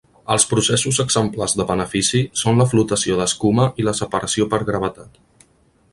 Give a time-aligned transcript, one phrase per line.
[0.35, 5.25] Els processos exemplars de benefici són la flotació d'escuma i la separació per gravetat.